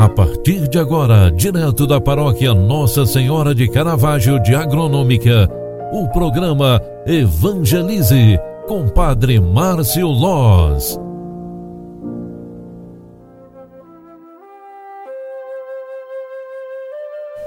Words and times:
A 0.00 0.08
partir 0.08 0.66
de 0.66 0.78
agora, 0.78 1.30
direto 1.30 1.86
da 1.86 2.00
paróquia 2.00 2.54
Nossa 2.54 3.04
Senhora 3.04 3.54
de 3.54 3.68
Caravaggio 3.68 4.42
de 4.42 4.54
Agronômica, 4.54 5.46
o 5.92 6.08
programa 6.08 6.80
Evangelize 7.06 8.38
com 8.66 8.88
Padre 8.88 9.38
Márcio 9.38 10.06
Loz. 10.06 10.98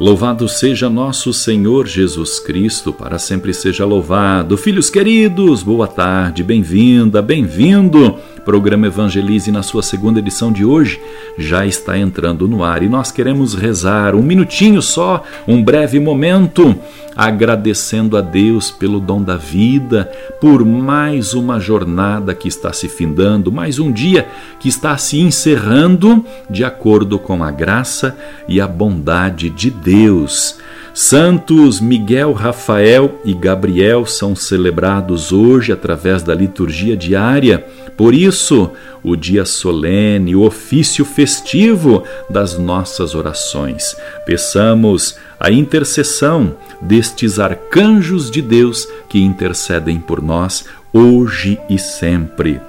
Louvado 0.00 0.48
seja 0.48 0.88
nosso 0.88 1.34
Senhor 1.34 1.86
Jesus 1.86 2.40
Cristo, 2.40 2.94
para 2.94 3.18
sempre 3.18 3.52
seja 3.52 3.84
louvado. 3.84 4.56
Filhos 4.56 4.88
queridos, 4.88 5.62
boa 5.62 5.86
tarde, 5.86 6.42
bem-vinda, 6.42 7.20
bem-vindo 7.20 8.16
programa 8.48 8.86
Evangelize, 8.86 9.52
na 9.52 9.62
sua 9.62 9.82
segunda 9.82 10.20
edição 10.20 10.50
de 10.50 10.64
hoje, 10.64 10.98
já 11.36 11.66
está 11.66 11.98
entrando 11.98 12.48
no 12.48 12.64
ar 12.64 12.82
e 12.82 12.88
nós 12.88 13.12
queremos 13.12 13.52
rezar 13.52 14.14
um 14.14 14.22
minutinho 14.22 14.80
só, 14.80 15.22
um 15.46 15.62
breve 15.62 16.00
momento, 16.00 16.74
agradecendo 17.14 18.16
a 18.16 18.22
Deus 18.22 18.70
pelo 18.70 19.00
dom 19.00 19.22
da 19.22 19.36
vida, 19.36 20.10
por 20.40 20.64
mais 20.64 21.34
uma 21.34 21.60
jornada 21.60 22.34
que 22.34 22.48
está 22.48 22.72
se 22.72 22.88
findando, 22.88 23.52
mais 23.52 23.78
um 23.78 23.92
dia 23.92 24.26
que 24.58 24.70
está 24.70 24.96
se 24.96 25.20
encerrando 25.20 26.24
de 26.48 26.64
acordo 26.64 27.18
com 27.18 27.44
a 27.44 27.50
graça 27.50 28.16
e 28.48 28.62
a 28.62 28.66
bondade 28.66 29.50
de 29.50 29.70
Deus. 29.70 30.58
Santos 30.94 31.80
Miguel, 31.80 32.32
Rafael 32.32 33.20
e 33.24 33.32
Gabriel 33.32 34.04
são 34.04 34.34
celebrados 34.34 35.30
hoje 35.30 35.70
através 35.70 36.24
da 36.24 36.34
liturgia 36.34 36.96
diária. 36.96 37.64
Por 37.98 38.14
isso, 38.14 38.70
o 39.02 39.16
dia 39.16 39.44
solene, 39.44 40.36
o 40.36 40.42
ofício 40.42 41.04
festivo 41.04 42.04
das 42.30 42.56
nossas 42.56 43.12
orações. 43.12 43.96
Peçamos 44.24 45.16
a 45.40 45.50
intercessão 45.50 46.54
destes 46.80 47.40
arcanjos 47.40 48.30
de 48.30 48.40
Deus 48.40 48.86
que 49.08 49.20
intercedem 49.20 49.98
por 49.98 50.22
nós 50.22 50.64
hoje 50.92 51.58
e 51.68 51.76
sempre. 51.76 52.60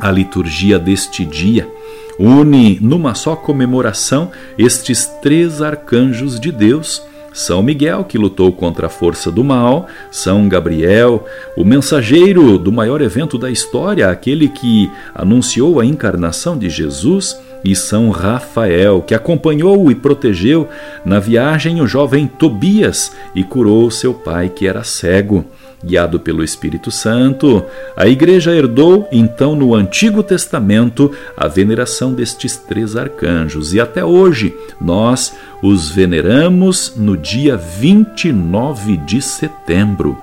A 0.00 0.10
liturgia 0.10 0.80
deste 0.80 1.24
dia 1.24 1.70
une 2.18 2.80
numa 2.80 3.14
só 3.14 3.36
comemoração 3.36 4.32
estes 4.58 5.06
três 5.22 5.62
arcanjos 5.62 6.40
de 6.40 6.50
Deus 6.50 7.02
são 7.36 7.62
Miguel, 7.62 8.02
que 8.02 8.16
lutou 8.16 8.50
contra 8.50 8.86
a 8.86 8.90
força 8.90 9.30
do 9.30 9.44
mal, 9.44 9.86
São 10.10 10.48
Gabriel, 10.48 11.26
o 11.54 11.66
mensageiro 11.66 12.56
do 12.56 12.72
maior 12.72 13.02
evento 13.02 13.36
da 13.36 13.50
história, 13.50 14.08
aquele 14.08 14.48
que 14.48 14.90
anunciou 15.14 15.78
a 15.78 15.84
encarnação 15.84 16.56
de 16.56 16.70
Jesus, 16.70 17.38
e 17.62 17.76
São 17.76 18.08
Rafael, 18.08 19.02
que 19.02 19.14
acompanhou 19.14 19.90
e 19.90 19.94
protegeu 19.94 20.66
na 21.04 21.20
viagem 21.20 21.82
o 21.82 21.86
jovem 21.86 22.26
Tobias 22.26 23.14
e 23.34 23.44
curou 23.44 23.90
seu 23.90 24.14
pai 24.14 24.48
que 24.48 24.66
era 24.66 24.82
cego. 24.82 25.44
Guiado 25.84 26.18
pelo 26.18 26.42
Espírito 26.42 26.90
Santo, 26.90 27.64
a 27.96 28.06
Igreja 28.08 28.54
herdou 28.54 29.06
então 29.12 29.54
no 29.54 29.74
Antigo 29.74 30.22
Testamento 30.22 31.12
a 31.36 31.46
veneração 31.46 32.12
destes 32.12 32.56
três 32.56 32.96
arcanjos 32.96 33.74
e 33.74 33.80
até 33.80 34.04
hoje 34.04 34.54
nós 34.80 35.36
os 35.62 35.90
veneramos 35.90 36.94
no 36.96 37.16
dia 37.16 37.56
29 37.56 38.96
de 38.98 39.20
setembro. 39.20 40.16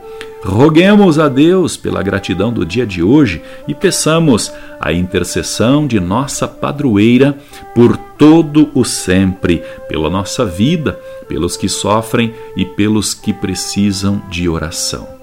Roguemos 0.44 1.20
a 1.20 1.30
Deus 1.30 1.78
pela 1.78 2.04
gratidão 2.04 2.52
do 2.52 2.66
dia 2.66 2.86
de 2.86 3.02
hoje 3.02 3.42
e 3.66 3.74
peçamos 3.74 4.52
a 4.80 4.92
intercessão 4.92 5.88
de 5.88 6.02
nossa 6.02 6.46
padroeira 6.48 7.38
por 7.74 7.96
todo 7.96 8.70
o 8.74 8.84
sempre, 8.84 9.64
pela 9.88 10.09
nossa 10.09 10.46
vida, 10.46 11.00
pelos 11.30 11.56
que 11.56 11.70
sofrem 11.70 12.34
e 12.58 12.66
pelos 12.66 13.13
que 13.13 13.31
precisam 13.31 14.22
de 14.30 14.50
oração. 14.50 15.22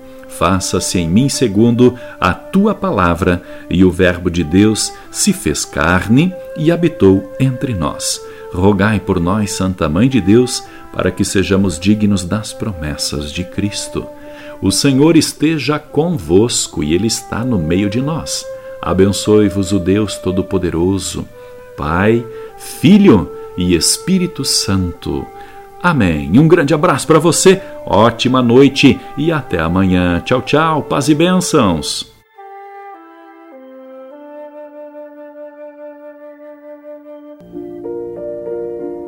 faça-se 0.41 0.97
em 0.97 1.07
mim 1.07 1.29
segundo 1.29 1.93
a 2.19 2.33
tua 2.33 2.73
palavra. 2.73 3.43
E 3.69 3.85
o 3.85 3.91
Verbo 3.91 4.27
de 4.27 4.43
Deus 4.43 4.91
se 5.11 5.33
fez 5.33 5.63
carne 5.63 6.33
e 6.57 6.71
habitou 6.71 7.31
entre 7.39 7.75
nós. 7.75 8.19
Rogai 8.51 8.99
por 8.99 9.19
nós, 9.19 9.51
Santa 9.51 9.87
Mãe 9.87 10.09
de 10.09 10.19
Deus, 10.19 10.63
para 10.91 11.11
que 11.11 11.23
sejamos 11.23 11.79
dignos 11.79 12.25
das 12.25 12.53
promessas 12.53 13.31
de 13.31 13.43
Cristo. 13.43 14.03
O 14.59 14.71
Senhor 14.71 15.15
esteja 15.15 15.77
convosco 15.77 16.83
e 16.83 16.95
Ele 16.95 17.05
está 17.05 17.45
no 17.45 17.59
meio 17.59 17.87
de 17.87 18.01
nós. 18.01 18.43
Abençoe-vos 18.81 19.71
o 19.71 19.77
Deus 19.77 20.15
Todo-Poderoso, 20.15 21.23
Pai, 21.77 22.25
Filho 22.57 23.31
e 23.55 23.75
Espírito 23.75 24.43
Santo. 24.43 25.23
Amém. 25.83 26.31
Um 26.39 26.47
grande 26.47 26.73
abraço 26.73 27.05
para 27.05 27.19
você, 27.19 27.61
ótima 27.85 28.41
noite 28.41 28.99
e 29.17 29.31
até 29.31 29.59
amanhã. 29.59 30.21
Tchau, 30.23 30.41
tchau, 30.41 30.83
paz 30.83 31.09
e 31.09 31.15
bênçãos. 31.15 32.11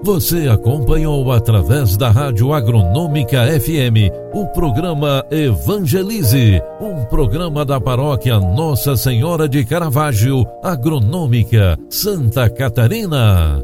Você 0.04 0.50
acompanhou 0.50 1.32
através 1.32 1.96
da 1.96 2.10
Rádio 2.10 2.52
Agronômica 2.52 3.48
FM 3.58 4.12
o 4.34 4.46
programa 4.48 5.26
Evangelize, 5.32 6.62
um 6.82 7.06
programa 7.06 7.64
da 7.64 7.80
paróquia 7.80 8.38
Nossa 8.38 8.98
Senhora 8.98 9.48
de 9.48 9.64
Caravaggio, 9.64 10.46
Agronômica, 10.62 11.78
Santa 11.90 12.50
Catarina. 12.50 13.64